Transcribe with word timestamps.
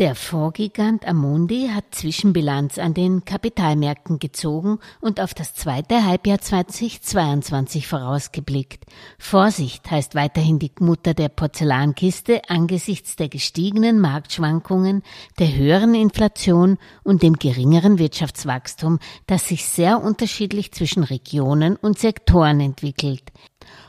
Der 0.00 0.14
Vorgigant 0.14 1.06
Amundi 1.06 1.68
hat 1.74 1.94
Zwischenbilanz 1.94 2.78
an 2.78 2.94
den 2.94 3.26
Kapitalmärkten 3.26 4.18
gezogen 4.18 4.78
und 5.02 5.20
auf 5.20 5.34
das 5.34 5.52
zweite 5.52 6.06
Halbjahr 6.06 6.38
2022 6.38 7.86
vorausgeblickt. 7.86 8.86
Vorsicht 9.18 9.90
heißt 9.90 10.14
weiterhin 10.14 10.58
die 10.58 10.72
Mutter 10.80 11.12
der 11.12 11.28
Porzellankiste 11.28 12.40
angesichts 12.48 13.16
der 13.16 13.28
gestiegenen 13.28 14.00
Marktschwankungen, 14.00 15.02
der 15.38 15.54
höheren 15.54 15.94
Inflation 15.94 16.78
und 17.02 17.22
dem 17.22 17.34
geringeren 17.34 17.98
Wirtschaftswachstum, 17.98 19.00
das 19.26 19.48
sich 19.48 19.66
sehr 19.66 20.02
unterschiedlich 20.02 20.72
zwischen 20.72 21.02
Regionen 21.02 21.76
und 21.76 21.98
Sektoren 21.98 22.60
entwickelt. 22.60 23.24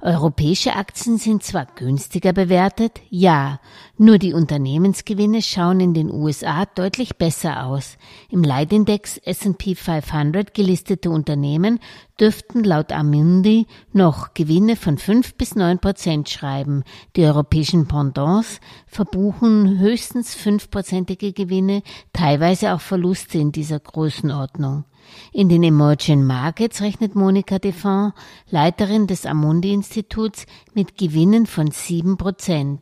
Europäische 0.00 0.76
Aktien 0.76 1.18
sind 1.18 1.42
zwar 1.42 1.66
günstiger 1.74 2.32
bewertet, 2.32 3.00
ja, 3.08 3.60
nur 3.96 4.18
die 4.18 4.34
Unternehmensgewinne 4.34 5.42
schauen 5.42 5.80
in 5.80 5.94
den 5.96 6.12
USA 6.12 6.66
deutlich 6.66 7.16
besser 7.16 7.66
aus. 7.66 7.96
Im 8.30 8.44
Leitindex 8.44 9.16
S&P 9.16 9.74
500 9.74 10.54
gelistete 10.54 11.10
Unternehmen 11.10 11.80
dürften 12.20 12.62
laut 12.62 12.92
Amundi 12.92 13.66
noch 13.92 14.34
Gewinne 14.34 14.76
von 14.76 14.98
fünf 14.98 15.34
bis 15.34 15.54
neun 15.54 15.78
Prozent 15.78 16.28
schreiben. 16.28 16.84
Die 17.16 17.24
europäischen 17.24 17.88
Pendants 17.88 18.60
verbuchen 18.86 19.78
höchstens 19.78 20.34
fünfprozentige 20.34 21.32
Gewinne, 21.32 21.82
teilweise 22.12 22.74
auch 22.74 22.80
Verluste 22.80 23.38
in 23.38 23.50
dieser 23.50 23.80
Größenordnung. 23.80 24.84
In 25.32 25.48
den 25.48 25.62
Emerging 25.62 26.24
Markets 26.24 26.80
rechnet 26.82 27.14
Monika 27.14 27.58
Defant, 27.58 28.14
Leiterin 28.50 29.06
des 29.06 29.24
Amundi-Instituts, 29.24 30.46
mit 30.74 30.98
Gewinnen 30.98 31.46
von 31.46 31.70
sieben 31.70 32.16
Prozent. 32.16 32.80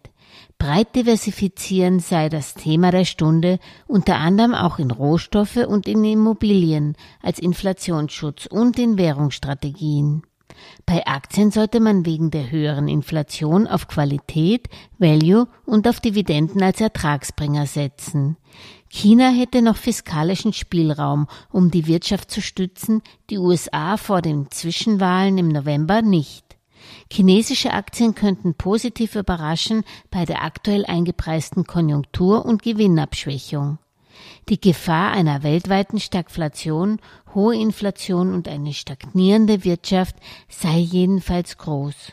Breit 0.58 0.94
diversifizieren 0.94 2.00
sei 2.00 2.28
das 2.28 2.54
Thema 2.54 2.90
der 2.90 3.04
Stunde, 3.04 3.58
unter 3.86 4.16
anderem 4.16 4.54
auch 4.54 4.78
in 4.78 4.90
Rohstoffe 4.90 5.56
und 5.56 5.88
in 5.88 6.04
Immobilien 6.04 6.96
als 7.22 7.38
Inflationsschutz 7.38 8.46
und 8.46 8.78
in 8.78 8.96
Währungsstrategien. 8.96 10.22
Bei 10.86 11.06
Aktien 11.06 11.50
sollte 11.50 11.80
man 11.80 12.06
wegen 12.06 12.30
der 12.30 12.50
höheren 12.50 12.88
Inflation 12.88 13.66
auf 13.66 13.88
Qualität, 13.88 14.68
Value 14.98 15.48
und 15.64 15.88
auf 15.88 16.00
Dividenden 16.00 16.62
als 16.62 16.80
Ertragsbringer 16.80 17.66
setzen. 17.66 18.36
China 18.88 19.30
hätte 19.30 19.62
noch 19.62 19.76
fiskalischen 19.76 20.52
Spielraum, 20.52 21.26
um 21.50 21.70
die 21.70 21.86
Wirtschaft 21.86 22.30
zu 22.30 22.40
stützen, 22.40 23.02
die 23.30 23.38
USA 23.38 23.96
vor 23.96 24.22
den 24.22 24.50
Zwischenwahlen 24.50 25.36
im 25.38 25.48
November 25.48 26.02
nicht. 26.02 26.53
Chinesische 27.10 27.72
Aktien 27.72 28.14
könnten 28.14 28.54
positiv 28.54 29.14
überraschen 29.14 29.84
bei 30.10 30.24
der 30.24 30.42
aktuell 30.42 30.84
eingepreisten 30.86 31.64
Konjunktur- 31.64 32.44
und 32.44 32.62
Gewinnabschwächung. 32.62 33.78
Die 34.48 34.60
Gefahr 34.60 35.12
einer 35.12 35.42
weltweiten 35.42 36.00
Stagflation, 36.00 37.00
hohe 37.34 37.56
Inflation 37.56 38.32
und 38.32 38.48
eine 38.48 38.72
stagnierende 38.72 39.64
Wirtschaft 39.64 40.16
sei 40.48 40.78
jedenfalls 40.78 41.58
groß 41.58 42.12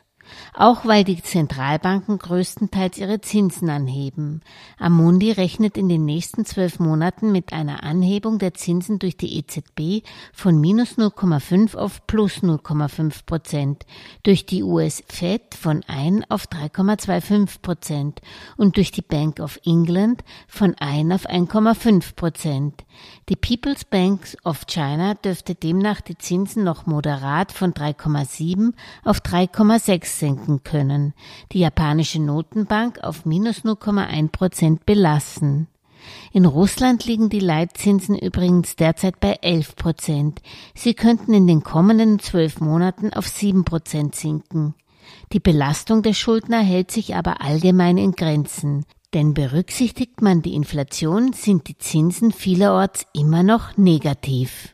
auch 0.53 0.85
weil 0.85 1.03
die 1.03 1.21
Zentralbanken 1.21 2.17
größtenteils 2.17 2.97
ihre 2.97 3.21
Zinsen 3.21 3.69
anheben. 3.69 4.41
Amundi 4.77 5.31
rechnet 5.31 5.77
in 5.77 5.89
den 5.89 6.05
nächsten 6.05 6.45
zwölf 6.45 6.79
Monaten 6.79 7.31
mit 7.31 7.53
einer 7.53 7.83
Anhebung 7.83 8.39
der 8.39 8.53
Zinsen 8.53 8.99
durch 8.99 9.17
die 9.17 9.37
EZB 9.37 10.05
von 10.33 10.59
minus 10.59 10.97
0,5 10.97 11.75
auf 11.75 12.05
plus 12.07 12.37
0,5 12.37 13.25
Prozent, 13.25 13.85
durch 14.23 14.45
die 14.45 14.63
US 14.63 15.03
Fed 15.07 15.55
von 15.55 15.83
1 15.87 16.29
auf 16.29 16.47
3,25 16.47 17.61
Prozent 17.61 18.21
und 18.57 18.77
durch 18.77 18.91
die 18.91 19.01
Bank 19.01 19.39
of 19.39 19.59
England 19.65 20.23
von 20.47 20.75
1 20.75 21.13
auf 21.13 21.29
1,5 21.29 22.15
Prozent. 22.15 22.83
Die 23.29 23.35
People's 23.35 23.85
Bank 23.85 24.37
of 24.43 24.65
China 24.67 25.13
dürfte 25.13 25.55
demnach 25.55 26.01
die 26.01 26.17
Zinsen 26.17 26.63
noch 26.63 26.85
moderat 26.85 27.51
von 27.51 27.73
3,7 27.73 28.73
auf 29.03 29.19
3,6 29.19 30.05
senken 30.21 30.63
können, 30.63 31.13
die 31.51 31.59
japanische 31.59 32.21
Notenbank 32.21 33.03
auf 33.03 33.25
minus 33.25 33.65
0,1 33.65 34.29
Prozent 34.29 34.85
belassen. 34.85 35.67
In 36.31 36.45
Russland 36.45 37.05
liegen 37.05 37.29
die 37.29 37.39
Leitzinsen 37.39 38.17
übrigens 38.17 38.75
derzeit 38.75 39.19
bei 39.19 39.33
11 39.41 39.75
Prozent. 39.75 40.41
Sie 40.73 40.93
könnten 40.93 41.33
in 41.33 41.45
den 41.45 41.63
kommenden 41.63 42.19
zwölf 42.19 42.61
Monaten 42.61 43.11
auf 43.13 43.27
7 43.27 43.65
Prozent 43.65 44.15
sinken. 44.15 44.73
Die 45.33 45.39
Belastung 45.39 46.03
der 46.03 46.13
Schuldner 46.13 46.61
hält 46.61 46.91
sich 46.91 47.15
aber 47.15 47.41
allgemein 47.41 47.97
in 47.97 48.13
Grenzen. 48.13 48.85
Denn 49.13 49.33
berücksichtigt 49.33 50.21
man 50.21 50.41
die 50.41 50.55
Inflation, 50.55 51.33
sind 51.33 51.67
die 51.67 51.77
Zinsen 51.77 52.31
vielerorts 52.31 53.05
immer 53.13 53.43
noch 53.43 53.75
negativ. 53.75 54.73